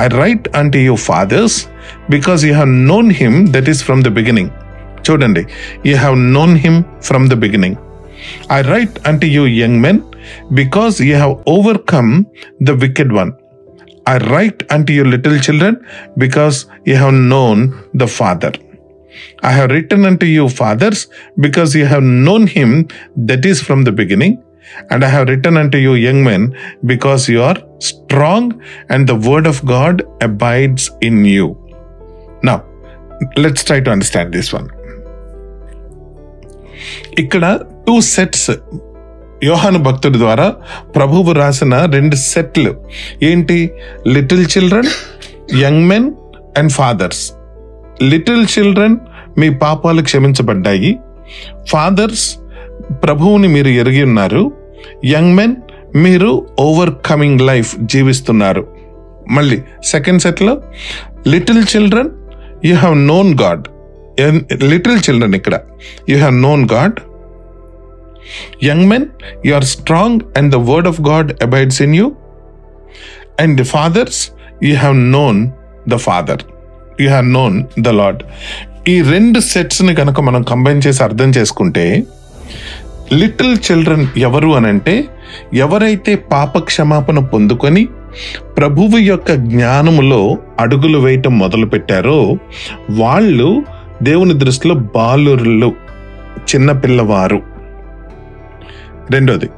I 0.00 0.06
write 0.06 0.56
unto 0.56 0.82
you 0.82 0.94
fathers 0.94 1.66
because 2.10 2.44
you 2.44 2.52
have 2.52 2.68
known 2.68 3.12
him 3.12 3.48
that 3.48 3.68
is 3.68 3.84
from 3.84 4.04
the 4.04 4.08
beginning 4.08 4.50
చూడండి. 5.10 5.44
You 5.86 5.96
have 5.96 6.18
known 6.18 6.56
him 6.56 6.82
from 7.02 7.28
the 7.28 7.34
beginning 7.34 7.76
I 8.57 8.59
write 8.73 8.97
అంటే 9.11 9.27
you 9.37 9.45
young 9.61 9.79
men 9.85 10.01
because 10.61 10.97
you 11.09 11.13
have 11.21 11.35
overcome 11.55 12.11
the 12.69 12.77
wicked 12.85 13.13
one 13.21 13.33
I 14.05 14.17
write 14.29 14.63
unto 14.69 14.91
you 14.91 15.03
little 15.05 15.39
children 15.39 15.73
because 16.17 16.65
you 16.85 16.95
have 16.97 17.13
known 17.13 17.59
the 17.93 18.07
Father. 18.07 18.51
I 19.41 19.51
have 19.51 19.69
written 19.71 20.05
unto 20.05 20.25
you 20.25 20.49
fathers 20.49 21.07
because 21.39 21.73
you 21.73 21.85
have 21.85 22.03
known 22.03 22.47
him 22.47 22.87
that 23.29 23.45
is 23.45 23.61
from 23.61 23.83
the 23.83 23.91
beginning. 23.91 24.33
And 24.89 25.05
I 25.05 25.09
have 25.09 25.27
written 25.29 25.55
unto 25.57 25.77
you 25.77 25.93
young 25.95 26.23
men 26.23 26.57
because 26.85 27.29
you 27.29 27.41
are 27.41 27.57
strong 27.79 28.61
and 28.89 29.07
the 29.07 29.15
word 29.15 29.45
of 29.45 29.63
God 29.65 30.03
abides 30.21 30.89
in 31.01 31.23
you. 31.25 31.47
Now, 32.41 32.65
let's 33.37 33.63
try 33.63 33.79
to 33.79 33.91
understand 33.91 34.33
this 34.33 34.49
one. 34.59 34.69
ఇక్కడ 37.21 37.45
two 37.88 38.00
sets 38.00 38.50
యోహాను 39.44 39.78
భక్తుడి 39.78 40.18
ద్వారా 40.18 40.54
ప్రభువు 40.96 41.32
రాసిన 41.32 41.84
రెండు 41.84 42.16
సెట్లు. 42.16 42.84
ఏంటి? 43.22 43.70
Little 44.06 44.46
children 44.46 44.90
young 45.56 45.84
men 45.84 46.12
and 46.58 46.72
fathers. 46.72 47.32
Little 48.02 48.46
children 48.58 48.96
మీ 49.38 49.50
పాపాలు 49.50 50.02
క్షమించబడ్డాయి. 50.02 50.98
ఫాదర్స్ 51.68 52.36
ప్రభువుని 53.04 53.48
మీరు 53.48 53.68
ఎరిగి 53.68 54.02
ఉన్నారు. 54.02 54.52
యంగ్ 55.04 55.34
మెన్ 55.34 55.56
మీరు 55.96 56.46
ఓవర్ 56.60 56.90
కమింగ్ 57.06 57.40
లైఫ్ 57.40 57.76
జీవిస్తున్నారు. 57.82 58.66
మళ్ళీ 59.30 59.62
సెకండ్ 59.84 60.22
సెట్లో 60.22 60.62
little 61.28 61.64
children 61.76 62.10
you 62.64 62.76
have 62.76 62.98
known 62.98 63.38
God. 63.42 63.68
Little 64.62 64.98
children 64.98 65.34
ఇక్కడ. 65.34 65.60
You 66.08 66.16
have 66.16 66.34
known 66.34 66.68
God 66.72 66.92
young 68.62 68.86
men 68.86 69.06
you 69.46 69.52
are 69.54 69.68
strong 69.74 70.20
and 70.38 70.50
the 70.54 70.60
word 70.70 70.88
of 70.88 71.00
God 71.02 71.30
abides 71.42 71.80
in 71.82 71.96
you 71.96 72.06
and 73.38 73.54
the 73.60 73.66
fathers 73.70 74.20
you 74.62 74.72
have 74.76 74.98
known 75.12 75.40
the 75.88 75.98
father 76.06 76.42
you 77.00 77.08
have 77.08 77.28
known 77.32 77.56
the 77.78 77.92
lord 77.98 78.22
ఈ 78.88 78.96
రెండు 79.10 79.38
సెట్స్ని 79.48 79.92
కనుక 79.94 80.20
మనం 80.20 80.42
combine 80.42 80.82
చేసి 80.86 81.00
అర్థం 81.02 81.30
చేసుకుంటే 81.30 81.84
little 83.12 83.54
children 83.66 84.06
ఎవరు 84.18 84.48
అనంటే 84.56 84.94
ఎవరైతే 85.56 86.12
పాప 86.30 86.58
క్షమాపణ 86.66 87.18
పొందుకొని 87.26 87.82
ప్రభువు 88.58 88.96
యొక్క 89.02 89.30
జ్ఞానములో 89.46 90.20
అడుగులు 90.60 90.98
వేయటం 90.98 91.34
మొదలు 91.38 91.66
పెట్టారో 91.66 92.18
వాళ్ళు 92.98 93.48
దేవుని 94.02 94.34
దృష్టిలో 94.34 94.74
బాలురులు 94.96 95.70
చిన్నపిల్లవారు 96.48 97.40
రెండోది 99.10 99.48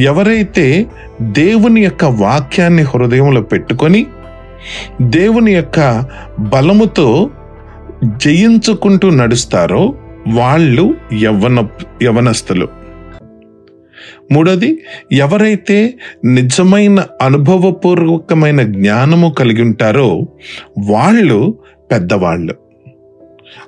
ఎవరైతే 0.00 0.86
దేవుని 1.22 1.80
యొక్క 1.80 2.04
వాక్యాన్ని 2.04 2.82
హృదయంలో 2.82 3.42
పెట్టుకొని 3.42 4.06
దేవుని 5.02 5.52
యొక్క 5.52 6.04
బలముతో 6.38 7.30
జయించుకుంటూ 8.16 9.10
నడుస్తారో 9.10 9.94
వాళ్ళు 10.28 10.94
యవ్వన 11.22 11.68
యవనస్తులు 12.02 12.68
మూడోది 14.32 14.78
ఎవరైతే 15.12 15.94
నిజమైన 16.24 17.04
అనుభవపూర్వకమైన 17.22 18.62
జ్ఞానము 18.62 19.34
కలిగి 19.38 19.62
ఉంటారో 19.62 20.26
వాళ్ళు 20.78 21.58
పెద్దవాళ్ళు. 21.92 22.54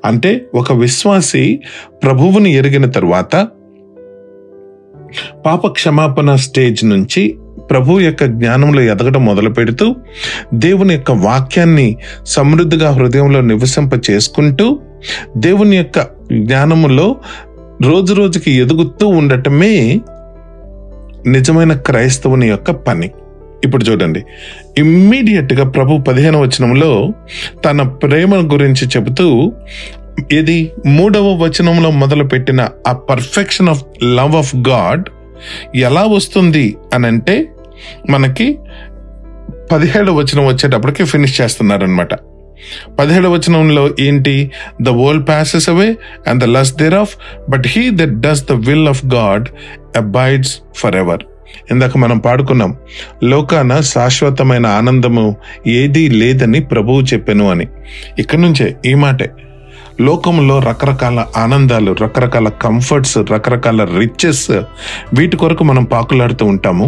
అంటే 0.04 0.46
ఒక 0.54 0.72
విశ్వాసి 0.72 1.60
ప్రభువుని 2.02 2.54
ఎరిగిన 2.54 2.86
తరువాత 2.86 3.48
పాప 5.46 5.66
క్షమాపణ 5.66 6.34
స్టేజ్ 6.34 6.84
నుంచి 6.84 7.38
ప్రభు 7.70 8.00
యొక్క 8.00 8.24
జ్ఞానంలో 8.24 8.82
ఎదగడం 8.82 9.24
మొదలు 9.24 9.50
పెడుతూ 9.50 9.96
దేవుని 10.54 10.94
యొక్క 10.94 11.10
వాక్యాన్ని 11.10 11.96
సమృద్ధిగా 12.26 12.90
హృదయంలో 12.90 13.40
నివసింప 13.40 14.10
చేసుకుంటూ 14.10 14.80
దేవుని 15.36 15.76
యొక్క 15.76 16.00
జ్ఞానములో 16.32 17.16
రోజు 17.82 18.14
రోజుకి 18.14 18.50
ఎదుగుతూ 18.50 19.08
ఉండటమే 19.08 20.00
నిజమైన 21.26 21.72
క్రైస్తవుని 21.72 22.48
యొక్క 22.48 22.70
పని. 22.70 23.10
ఇప్పుడు 23.64 23.84
చూడండి. 23.84 24.24
ఇమ్మీడియట్గా 24.78 25.70
ప్రభు 25.70 25.98
పదిహేను 25.98 26.42
వచనంలో 26.42 27.12
తన 27.64 27.82
ప్రేమ 27.82 28.34
గురించి 28.34 28.88
చెబుతూ 28.88 29.52
ఇది 30.32 30.72
మూడవ 30.86 31.22
వచనంలో 31.22 31.90
మొదలు 31.90 32.24
పెట్టిన 32.24 32.68
ఆ 32.88 32.92
perfection 32.92 33.68
of 33.68 33.84
love 34.04 34.36
of 34.36 34.56
God 34.56 35.08
ఎలా 35.76 36.02
వస్తుంది 36.02 36.76
అని 36.94 37.06
అంటే 37.06 37.48
మనకి 38.10 38.58
పదిహేడు 39.72 40.12
వచనం 40.12 40.46
వచ్చేటప్పటికి 40.46 41.04
ఫినిష్ 41.04 41.40
చేస్తున్నారనమాట 41.40 42.14
పదిహేడు 42.98 43.28
వచనంలో 43.28 43.90
ఏంటి? 44.00 44.50
The 44.82 44.88
world 44.88 45.28
passes 45.28 45.68
away 45.68 45.96
and 46.26 46.44
the 46.44 46.44
lust 46.44 46.76
thereof 46.94 47.16
but 47.50 47.66
he 47.66 47.90
that 47.90 48.20
does 48.20 48.48
the 48.48 48.52
will 48.52 48.88
of 48.88 49.06
God 49.06 49.48
abides 49.96 50.58
for 50.76 50.96
ever 50.96 51.24
ఇందాక 51.70 51.98
మనం 51.98 52.18
పాడుకున్నాం 52.18 52.76
లోకాన 53.24 53.80
శాశ్వతమైన 53.80 54.66
ఆనందము 54.66 55.36
ఏదీ 55.66 56.08
లేదని 56.08 56.60
ప్రభువు 56.60 57.02
చెప్పెను 57.02 57.50
అని. 57.50 57.66
ఇక్కడి 58.18 58.42
నుంచే 58.42 58.76
ఈ 58.86 58.94
మాటే 58.94 59.30
లోకంలో 60.02 60.58
రకరకాల 60.58 61.20
ఆనందాలు 61.36 61.92
రకరకాల 62.02 62.48
కంఫర్ట్స్ 62.48 63.18
రకరకాల 63.18 63.84
రిచెస్ 63.98 64.50
వీటి 65.14 65.36
కొరకు 65.36 65.64
మనం 65.64 65.84
పాకులాడుతూ 65.84 66.46
ఉంటాము. 66.46 66.86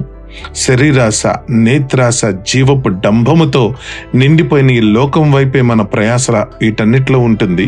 శరీరాశ 0.57 1.23
నేత్రాశ 1.51 2.21
జీవపు 2.25 2.89
డంభముతో 2.89 3.75
నిండిపోయిన 4.15 4.71
ఈ 4.71 4.81
లోకం 4.81 5.33
వైపే 5.33 5.61
మన 5.63 5.83
ప్రయాస 5.83 6.31
వీటన్నిటిలో 6.31 7.19
ఉంటుంది. 7.19 7.67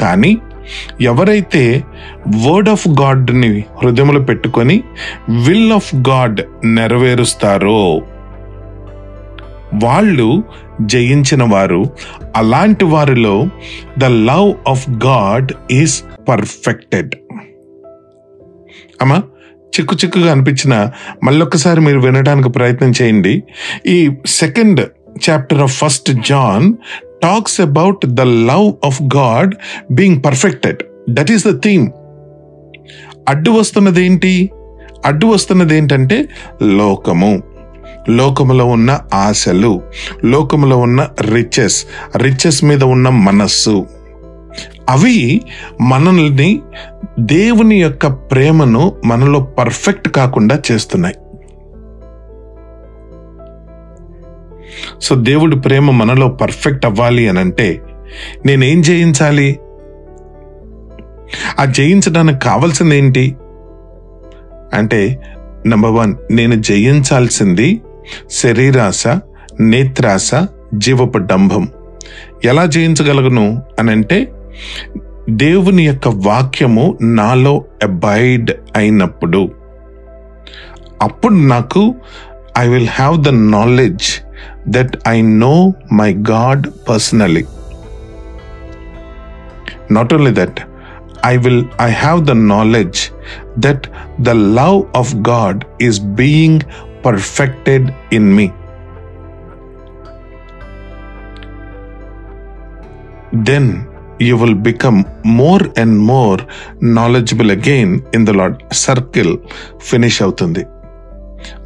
కానీ 0.00 0.32
ఎవరైతే 1.00 1.62
వర్డ్ 2.46 2.68
ఆఫ్ 2.68 2.88
గాడ్ని 3.00 3.64
హృదయంలో 3.82 4.20
పెట్టుకొని 4.20 4.76
విల్ 5.46 5.72
ఆఫ్ 5.72 5.94
గాడ్ 6.08 6.40
నెరవేరుస్తారో 6.64 7.82
వాళ్ళు 9.82 10.42
జయించిన 10.80 11.42
వారు 11.42 11.90
అలాంటి 12.36 12.84
వారిలో 12.84 13.46
the 13.98 14.04
love 14.04 14.54
of 14.68 14.90
God 14.90 15.52
is 15.70 16.04
perfected 16.28 17.14
అమ్మా 19.00 19.22
చిక్కు 19.78 19.96
చిక్కుగా 19.96 20.32
అనిపించిన 20.32 20.90
మళ్ళొక్కసారి 21.24 21.80
మీరు 21.80 21.98
వినడానికి 22.00 22.48
ప్రయత్నం 22.48 22.92
చేయండి. 23.02 23.42
ఈ 23.86 24.10
second 24.26 24.80
chapter 25.30 25.60
of 25.60 25.78
first 25.78 26.12
John 26.12 26.74
talks 27.22 27.60
about 27.60 28.06
the 28.06 28.20
love 28.20 28.72
of 28.84 29.02
God 29.02 29.54
being 29.90 30.24
perfected 30.24 30.82
that 31.10 31.30
is 31.30 31.46
the 31.46 31.62
theme 31.62 31.88
అడ్డు 33.28 33.50
వస్తున్నది 33.50 34.04
ఏంటి 34.04 34.50
అడ్డు 35.06 35.26
వస్తున్నది 35.26 35.76
ఏంటంటే 35.76 36.28
లోకము. 36.62 37.53
లోకములో 38.08 38.66
ఉన్న 38.66 39.00
ఆశలు 39.14 39.82
లోకములో 40.24 40.78
ఉన్న 40.78 41.08
రిచెస్ 41.20 41.86
రిచెస్ 42.16 42.64
మీద 42.64 42.82
ఉన్న 42.82 43.08
మనస్సు. 43.08 43.86
అవి 44.88 45.40
మనల్ని 45.80 46.62
దేవుని 47.20 47.82
యొక్క 47.82 48.06
ప్రేమను 48.06 48.92
మనలో 49.04 49.40
పర్ఫెక్ట్ 49.40 50.08
కాకుండా 50.08 50.62
చేస్తున్నాయి. 50.72 51.14
సో 55.02 55.14
దేవుడి 55.14 55.60
ప్రేమ 55.60 55.90
మనలో 55.90 56.28
పర్ఫెక్ట్ 56.28 56.86
అవ్వాలి 56.86 57.28
అని 57.28 57.40
అంటే 57.40 57.82
నేనేం 58.46 58.82
జయించాలి? 58.82 59.58
ఆ 61.60 61.64
జయించడానికి 61.64 62.38
కావాల్సింది 62.38 62.98
ఏంటి? 62.98 63.36
అంటే 64.74 65.22
నెంబర్ 65.66 65.90
వన్ 65.90 66.14
నేను 66.30 66.54
జయించాల్సింది 66.54 67.80
శరీరాశ 68.30 69.08
నేత్రాశ 69.60 70.30
జీవపు 70.74 71.18
డంభం. 71.18 71.68
ఎలా 72.44 72.66
జయించగలను 72.66 73.62
అని 73.78 73.90
అంటే 73.90 74.32
దేవుని 75.30 75.86
యొక్క 75.86 76.08
వాక్యము 76.08 76.98
నాలో 77.02 77.64
అబైడ్ 77.82 78.50
అయినప్పుడు. 78.76 79.50
అప్పుడు 81.02 81.34
నాకు 81.34 81.94
I 82.58 82.68
will 82.68 82.88
have 82.88 83.24
the 83.24 83.28
knowledge 83.28 84.20
that 84.68 84.96
I 85.08 85.22
know 85.22 85.72
my 85.92 86.12
God 86.12 86.66
personally 86.88 87.44
not 89.90 90.14
only 90.14 90.34
that 90.34 90.60
I 91.26 91.36
will 91.36 91.64
I 91.80 91.90
have 91.90 92.26
the 92.26 92.30
knowledge 92.30 93.00
that 93.58 93.86
the 94.20 94.28
love 94.28 94.82
of 94.96 95.14
God 95.14 95.64
is 95.82 96.00
being 96.00 96.60
perfected 97.06 97.90
in 98.12 98.32
me 98.34 98.50
then 103.34 103.72
you 104.22 104.36
will 104.36 104.54
become 104.54 105.04
more 105.26 105.68
and 105.78 105.98
more 105.98 106.40
knowledgeable 106.82 107.50
again 107.50 108.00
in 108.14 108.26
the 108.26 108.30
lord 108.30 108.56
circle 108.72 109.38
finish 109.82 110.22
అవుతుంది. 110.22 110.66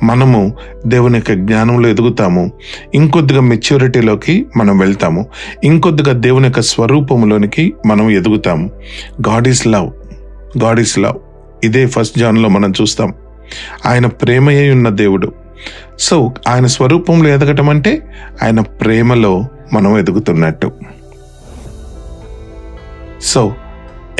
మనము 0.02 0.57
దేవుని 0.87 1.14
యొక్క 1.14 1.33
జ్ఞానంలో 1.33 1.88
ఎదుగుతాము. 1.88 2.52
ఇంకొద్దిగా 2.95 3.40
మెచ్యూరిటీలోకి 3.40 4.47
మనం 4.57 4.78
వెళ్తాము. 4.78 5.26
ఇంకొద్దిగా 5.64 6.12
దేవుని 6.12 6.45
యొక్క 6.45 6.61
స్వరూపంలోనికి 6.61 7.75
మనం 7.87 8.11
ఎదుగుతాము. 8.11 8.71
God 9.28 9.49
is 9.49 9.66
love 9.66 9.90
God 10.64 10.80
is 10.80 10.99
love 10.99 11.18
ఇదే 11.64 11.87
ఫస్ట్ 11.87 12.18
జాన్లో 12.18 12.49
మనం 12.49 12.73
చూస్తాం. 12.80 13.14
ఆయన 13.87 14.07
ప్రేమయే 14.07 14.71
ఉన్న 14.71 14.88
దేవుడు. 14.88 15.33
సో 15.99 16.35
ఆయన 16.49 16.67
స్వరూపంలో 16.67 17.28
ఎదగటం 17.28 17.69
అంటే 17.69 18.14
ఆయన 18.43 18.61
ప్రేమలో 18.61 19.45
మనం 19.73 19.99
ఎదుగుతున్నట్టు. 19.99 20.73
So 23.23 23.55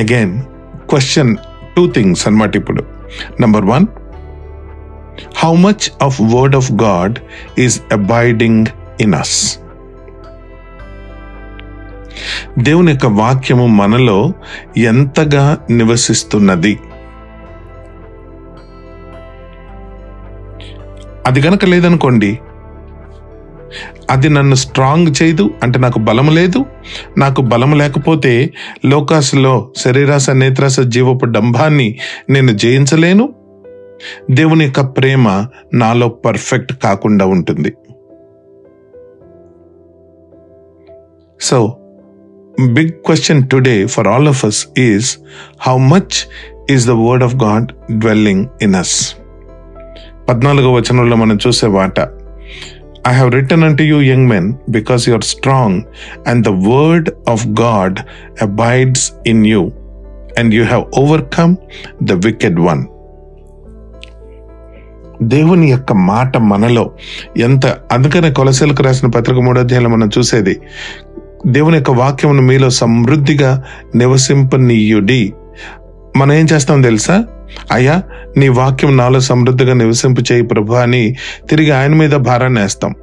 again 0.01 0.43
question 0.91 1.37
two 1.77 1.91
things 1.91 2.29
అనమాట 2.29 2.57
ఇప్పుడు. 2.57 2.85
Number 3.41 3.65
one 3.65 3.87
how 5.37 5.55
much 5.55 5.89
of 6.03 6.21
word 6.21 6.57
of 6.57 6.73
God 6.73 7.19
is 7.59 7.81
abiding 7.93 8.67
in 9.01 9.15
us 9.15 9.59
దేవుని 12.59 12.93
యొక్క 12.93 13.07
వాక్యము 13.07 13.67
మనలో 13.67 14.33
ఎంతగా 14.77 15.59
నివసిస్తున్నది? 15.71 16.79
అది 21.29 21.41
గనక 21.41 21.65
లేదనుకోండి 21.65 22.39
అది 24.11 24.29
నన్ను 24.29 24.55
స్ట్రాంగ్ 24.55 25.23
చేయదు 25.23 25.51
అంటే 25.63 25.79
నాకు 25.79 25.99
బలం 25.99 26.35
లేదు. 26.35 26.65
నాకు 27.19 27.43
బలం 27.43 27.79
లేకపోతే 27.79 28.51
లోకాసులో 28.87 29.73
శరీరాస 29.77 30.31
నేత్రాస 30.31 30.81
జీవపు 30.81 31.25
డంభాన్ని 31.25 31.99
నేను 32.31 32.53
జయించలేను. 32.53 33.35
దేవుని 34.31 34.65
యొక్క 34.65 34.81
ప్రేమ 34.81 35.47
నాలో 35.75 36.09
పర్ఫెక్ట్ 36.09 36.73
కాకుండా 36.73 37.27
ఉంటుంది. 37.27 37.73
So 41.41 41.77
big 42.67 42.91
question 42.91 43.49
today 43.49 43.87
for 43.87 44.09
all 44.09 44.29
of 44.29 44.45
us 44.45 44.67
is 44.79 45.19
how 45.61 45.79
much 45.79 46.29
is 46.71 46.87
the 46.87 46.91
word 46.91 47.25
of 47.25 47.37
God 47.37 47.73
dwelling 47.93 48.47
in 48.63 48.75
us 48.75 49.18
పద్నాలుగో 50.29 50.73
వచనంలో 50.73 51.17
మనం 51.17 51.39
చూసే 51.47 51.67
మాట 51.67 52.01
I 53.09 53.13
have 53.13 53.33
written 53.33 53.65
unto 53.65 53.83
you 53.83 54.01
young 54.01 54.27
men 54.29 54.55
because 54.69 55.09
you 55.09 55.15
are 55.15 55.25
strong 55.25 55.83
and 56.27 56.47
the 56.47 56.49
word 56.49 57.11
of 57.29 57.47
God 57.47 57.99
abides 58.43 59.13
in 59.27 59.47
you 59.47 59.73
and 60.39 60.55
you 60.55 60.65
have 60.65 60.85
overcome 60.99 61.57
the 62.03 62.13
wicked 62.13 62.61
one 62.61 62.85
దేవుని 65.23 65.71
యొక్క 65.71 65.93
మాట 65.93 66.37
మనలో 66.37 66.91
ఎంత 67.37 67.67
అందుకనే 67.67 68.31
కొలసీలకు 68.31 68.83
రాసిన 68.83 69.09
పత్రిక 69.09 69.39
మూడో 69.39 69.61
అధ్యాయంలో 69.61 69.91
మనం 69.91 70.11
చూసేది 70.19 70.61
దేవుని 71.47 71.77
యొక్క 71.77 71.91
వాక్యమును 71.91 72.43
మీలో 72.43 72.71
సమృద్ధిగా 72.71 73.65
నివసింపనీయుడి. 73.95 75.33
మనం 76.17 76.33
ఏం 76.33 76.47
చేస్తాం 76.53 76.83
తెలుసా? 76.83 77.25
అయ్యా 77.73 78.03
నీ 78.37 78.49
వాక్యం 78.49 78.97
నాలో 78.97 79.21
సమృద్ధిగా 79.21 79.75
నివసింపు 79.75 80.21
చేయి 80.21 80.43
ప్రభు 80.43 80.73
అని 80.73 81.17
తిరిగి 81.51 81.71
ఆయన 81.71 81.95
మీద 81.95 82.11
భారాన్ని 82.11 82.61
వేస్తాం. 82.61 82.95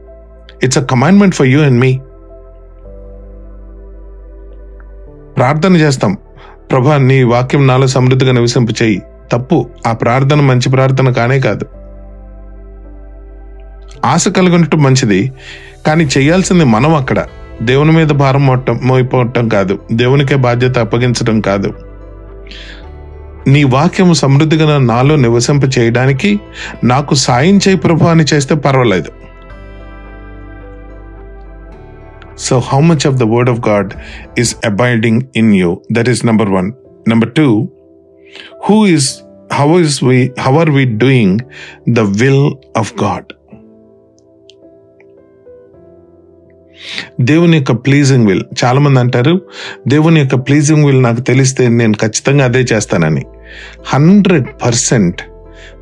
It's 0.63 0.77
a 0.77 0.81
commandment 0.81 1.36
for 1.36 1.47
you 1.47 1.62
and 1.62 1.79
మీ 1.79 1.99
ప్రార్థన 5.38 5.75
చేస్తాం. 5.75 6.17
ప్రభా 6.71 6.97
నీ 6.97 7.23
వాక్యం 7.23 7.67
నాలో 7.67 7.88
సమృద్ధిగా 7.88 8.31
నివసింపు 8.31 8.84
చేయి. 8.84 9.01
తప్పు 9.31 9.69
ఆ 9.88 9.91
ప్రార్థన 9.91 10.41
మంచి 10.41 10.69
ప్రార్థన 10.69 11.10
కానే 11.10 11.39
కాదు. 11.39 11.65
ఆశ 14.05 14.27
కలిగినట్టు 14.27 14.75
మంచిది 14.75 15.31
కానీ 15.88 16.08
చేయాల్సింది 16.17 16.65
మనం 16.65 16.95
అక్కడ. 16.95 17.25
దేవుని 17.62 17.91
మీద 17.91 18.08
భారం 18.08 18.45
మోయటం 18.45 18.79
మోయిపోవటం 18.84 19.49
కాదు. 19.49 19.79
దేవునికే 19.93 20.36
బాధ్యత 20.36 20.77
అప్పగించడం 20.77 21.41
కాదు. 21.41 21.73
నీ 23.47 23.63
వాక్యం 23.63 24.13
సమృద్ధిగా 24.13 24.77
నాలో 24.77 25.15
నివసింప 25.15 25.77
చేయడానికి 25.77 26.39
నాకు 26.84 27.15
సాయం 27.15 27.58
చేయి 27.58 27.77
ప్రభు 27.77 28.03
అని 28.03 28.25
చేస్తే 28.34 28.55
పర్వాలేదు. 28.55 29.12
So 32.39 32.60
how 32.60 32.79
much 32.79 33.08
of 33.08 33.15
the 33.15 33.23
word 33.23 33.49
of 33.49 33.67
God 33.67 33.93
is 34.39 34.55
abiding 34.65 35.21
in 35.36 35.55
you 35.55 35.81
that 35.91 36.10
is 36.10 36.25
number 36.25 36.49
one 36.49 36.71
number 37.08 37.31
two 37.31 37.69
who 38.69 38.86
is 38.86 39.19
how 39.53 39.79
is 39.79 40.03
we 40.03 40.31
how 40.39 40.58
are 40.58 40.69
we 40.69 40.86
doing 40.86 41.39
the 41.89 41.99
will 41.99 42.77
of 42.77 42.93
God 43.03 43.25
దేవుని 47.21 47.58
యొక్క 47.58 47.71
pleasing 47.71 48.27
will 48.27 48.43
చాలా 48.65 48.79
మంది 48.79 48.99
అంటారు 48.99 49.41
దేవుని 49.88 50.19
యొక్క 50.19 50.36
pleasing 50.36 50.86
will 50.86 51.03
నాకు 51.03 51.21
తెలిస్తే 51.21 51.67
నేను 51.67 51.93
ఖచ్చితంగా 51.93 52.45
అదే 52.45 52.60
చేస్తానని. 52.60 53.23
హండ్రెడ్ 53.88 54.45
పర్సెంట్ 54.65 55.21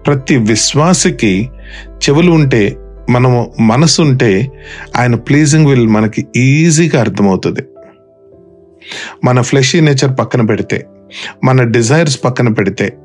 ప్రతి 0.05 0.37
విశ్వాసకి 0.37 1.49
చెవులు 1.89 2.31
ఉంటే 2.31 2.77
మనము 3.09 3.53
మనసు 3.59 4.01
ఉంటే 4.01 4.51
ఆయన 4.97 5.15
ప్లీజింగ్ 5.15 5.67
విల్ 5.67 5.87
మనకి 5.87 6.27
ఈజీగా 6.35 6.99
అర్థమవుతుంది. 6.99 7.59
మన 9.23 9.41
ఫ్లెషీ 9.41 9.79
నేచర్ 9.79 10.19
పక్కన 10.19 10.41
పెడితే 10.41 10.85
మన 11.43 11.63
డిజైర్స్ 11.63 12.19
పక్కన 12.25 12.49
పెడితే 12.49 12.97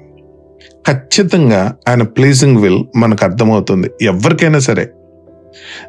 ఖచ్చితంగా 0.89 1.77
ఆయన 1.89 2.03
ప్లీజింగ్ 2.03 2.57
విల్ 2.57 2.85
మనకు 2.97 3.25
అర్థమవుతుంది. 3.25 3.91
ఎవరికైనా 4.03 4.59
సరే. 4.59 4.91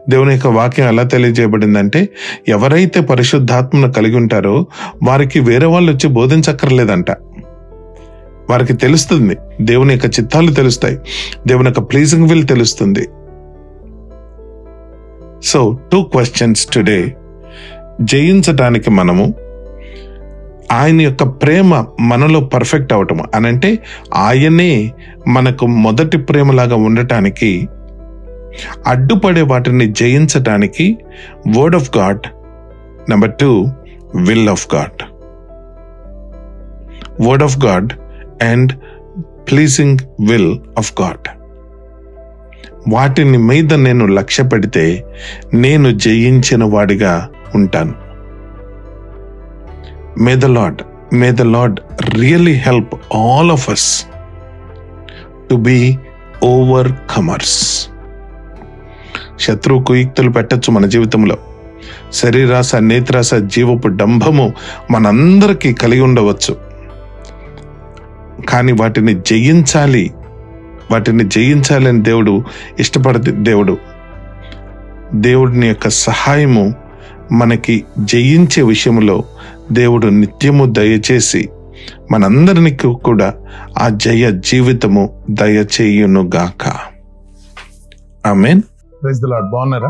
దేవుని 0.10 0.32
యొక్క 0.32 0.48
వాక్యం 0.48 0.88
ఎలా 0.88 1.04
తెలియజేయబడిందంటే 1.04 2.10
ఎవరైతే 2.48 3.02
పరిశుద్ధాత్మను 3.02 3.94
కలిగి 3.94 4.16
ఉంటారో 4.16 4.68
వారికి 5.04 5.40
వేరే 5.40 5.66
వాళ్ళు 5.66 5.92
వచ్చి 5.92 6.10
బోధించక్కర్లేదంట. 6.10 7.12
వారికి 8.50 8.74
తెలుస్తుంది. 8.74 9.38
దేవుని 9.62 9.94
యొక్క 9.94 10.20
చిత్తాలు 10.20 10.52
తెలుస్తాయి. 10.52 10.98
దేవుని 11.48 11.68
యొక్క 11.68 11.80
ప్లీజింగ్ 11.80 12.30
విల్ 12.30 12.48
తెలుస్తుంది. 12.48 13.08
సో 15.44 15.80
టూ 15.92 16.04
క్వశ్చన్స్ 16.04 16.66
టుడే 16.66 17.16
జయించడానికి 18.02 18.90
మనము 18.90 19.34
ఆయన 20.72 21.02
యొక్క 21.02 21.24
ప్రేమ 21.24 21.86
మనలో 22.00 22.40
పర్ఫెక్ట్ 22.40 22.94
అవటం 22.94 23.20
అనంటే 23.36 23.80
ఆయనే 24.16 24.92
మనకు 25.28 25.66
మొదటి 25.66 26.18
ప్రేమలాగా 26.18 26.76
ఉండటానికి 26.76 27.68
అడ్డుపడే 28.88 29.42
వాటిని 29.42 29.86
జయించటానికి 29.86 30.98
word 31.58 31.76
of 31.76 31.98
God 31.98 32.22
number 33.10 33.32
two 33.42 33.68
will 34.16 34.50
of 34.50 34.76
God 34.76 35.04
word 37.28 37.44
of 37.44 37.66
God 37.66 37.90
and 38.42 38.74
pleasing 39.50 39.98
will 40.30 40.58
of 40.78 40.94
God 41.02 41.28
వాటిని 42.90 43.38
మీద 43.38 43.74
నేను 43.74 44.06
లక్ష్య 44.06 44.44
పెడితే 44.44 45.06
నేను 45.54 45.92
జయించిన 45.92 46.64
వాడిగా 46.64 47.30
ఉంటాను. 47.56 47.94
May 50.24 50.36
the 50.36 50.46
lord 50.46 50.82
may 51.14 51.32
the 51.32 51.42
lord 51.42 51.80
really 52.02 52.54
help 52.54 53.16
all 53.16 53.52
of 53.52 53.70
us 53.70 54.06
to 55.50 55.56
be 55.56 55.98
overcomers 57.16 57.90
శత్రువు 59.40 59.84
కుయుక్తులు 59.84 60.30
పెట్టచ్చు 60.30 60.72
మన 60.72 60.86
జీవితంలో. 60.86 61.38
శరీరాస 62.14 62.76
నేత్రాస 62.76 63.34
జీవపు 63.34 63.88
డంభము 63.88 64.54
మనందరికీ 64.92 65.74
కలిగి 65.74 66.02
ఉండవచ్చు. 66.02 66.69
కానీ 68.50 68.72
వాటిని 68.72 69.14
జయించాలి. 69.14 70.12
వాటిని 70.92 71.24
జయించాలని 71.24 72.04
దేవుడు 72.04 72.44
ఇష్టపడే 72.80 73.32
దేవుడు. 73.32 73.78
దేవుడిని 75.14 75.68
యొక్క 75.68 75.90
సహాయము 75.90 76.74
మనకి 77.32 77.86
జయించే 78.00 78.64
విషయంలో 78.64 79.24
దేవుడు 79.72 80.08
నిత్యము 80.08 80.66
దయచేసి 80.66 81.50
మనందరికి 82.12 82.88
కూడా 82.88 83.34
ఆ 83.78 83.90
జయ 83.90 84.32
జీవితము 84.32 85.24
దయచేయునుగాక. 85.30 86.74
ఆమెన్. 88.28 88.62
మీన్ 89.06 89.52
బాగున్నారా? 89.52 89.90